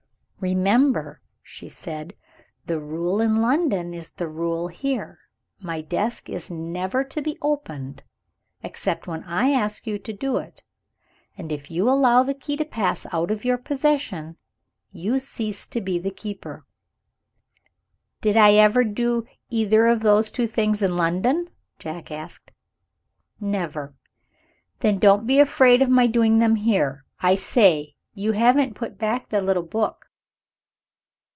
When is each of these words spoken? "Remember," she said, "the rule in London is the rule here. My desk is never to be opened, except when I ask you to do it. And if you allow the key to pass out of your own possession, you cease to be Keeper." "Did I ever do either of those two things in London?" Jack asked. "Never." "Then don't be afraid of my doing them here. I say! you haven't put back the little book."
"Remember," 0.55 1.21
she 1.43 1.69
said, 1.69 2.15
"the 2.65 2.79
rule 2.79 3.21
in 3.21 3.43
London 3.43 3.93
is 3.93 4.09
the 4.09 4.27
rule 4.27 4.69
here. 4.69 5.19
My 5.61 5.81
desk 5.81 6.29
is 6.31 6.49
never 6.49 7.03
to 7.03 7.21
be 7.21 7.37
opened, 7.43 8.01
except 8.63 9.05
when 9.05 9.23
I 9.25 9.51
ask 9.51 9.85
you 9.85 9.99
to 9.99 10.11
do 10.11 10.37
it. 10.37 10.63
And 11.37 11.51
if 11.51 11.69
you 11.69 11.87
allow 11.87 12.23
the 12.23 12.33
key 12.33 12.57
to 12.57 12.65
pass 12.65 13.05
out 13.13 13.29
of 13.29 13.45
your 13.45 13.59
own 13.59 13.63
possession, 13.63 14.37
you 14.91 15.19
cease 15.19 15.67
to 15.67 15.79
be 15.79 15.99
Keeper." 16.09 16.65
"Did 18.21 18.35
I 18.35 18.53
ever 18.55 18.83
do 18.83 19.27
either 19.51 19.85
of 19.85 19.99
those 19.99 20.31
two 20.31 20.47
things 20.47 20.81
in 20.81 20.97
London?" 20.97 21.51
Jack 21.77 22.09
asked. 22.09 22.51
"Never." 23.39 23.93
"Then 24.79 24.97
don't 24.97 25.27
be 25.27 25.39
afraid 25.39 25.83
of 25.83 25.89
my 25.89 26.07
doing 26.07 26.39
them 26.39 26.55
here. 26.55 27.05
I 27.19 27.35
say! 27.35 27.93
you 28.15 28.31
haven't 28.31 28.73
put 28.73 28.97
back 28.97 29.29
the 29.29 29.39
little 29.43 29.61
book." 29.61 30.07